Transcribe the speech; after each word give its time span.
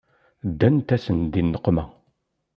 Ddant-asen 0.49 1.19
di 1.31 1.41
nneqma. 1.43 1.83